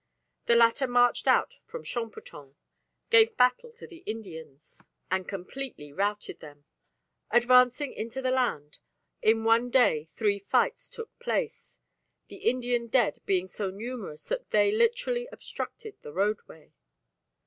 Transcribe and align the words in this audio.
The 0.47 0.55
latter 0.55 0.87
marched 0.87 1.27
out 1.27 1.53
from 1.63 1.83
Champoton, 1.83 2.55
gave 3.11 3.37
battle 3.37 3.71
to 3.73 3.85
the 3.85 3.99
Indians, 4.07 4.83
and 5.11 5.27
completely 5.27 5.93
routed 5.93 6.39
them. 6.39 6.65
Advancing 7.29 7.93
into 7.93 8.19
the 8.19 8.31
land, 8.31 8.79
in 9.21 9.43
one 9.43 9.69
day 9.69 10.05
three 10.05 10.39
fights 10.39 10.89
took 10.89 11.11
place, 11.19 11.77
the 12.29 12.49
Indian 12.49 12.87
dead 12.87 13.19
being 13.27 13.47
so 13.47 13.69
numerous 13.69 14.27
that 14.29 14.49
they 14.49 14.71
literally 14.71 15.27
obstructed 15.31 15.95
the 16.01 16.11
roadway. 16.11 16.73